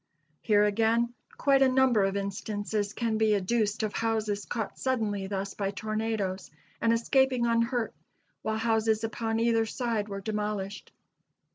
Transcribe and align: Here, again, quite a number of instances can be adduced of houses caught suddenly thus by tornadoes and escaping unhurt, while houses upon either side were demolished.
Here, 0.41 0.63
again, 0.63 1.13
quite 1.37 1.61
a 1.61 1.69
number 1.69 2.05
of 2.05 2.17
instances 2.17 2.91
can 2.91 3.19
be 3.19 3.35
adduced 3.35 3.83
of 3.83 3.93
houses 3.93 4.45
caught 4.45 4.79
suddenly 4.79 5.27
thus 5.27 5.53
by 5.53 5.69
tornadoes 5.69 6.49
and 6.81 6.91
escaping 6.91 7.45
unhurt, 7.45 7.93
while 8.41 8.57
houses 8.57 9.03
upon 9.03 9.39
either 9.39 9.67
side 9.67 10.09
were 10.09 10.19
demolished. 10.21 10.91